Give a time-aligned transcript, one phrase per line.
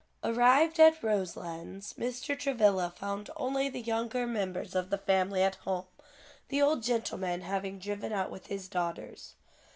[0.23, 2.35] Arrived at Roselands, Mr.
[2.35, 5.85] Travilla found only the younger members of the family at home,
[6.47, 9.35] the old gentleman having driven out with his daughters.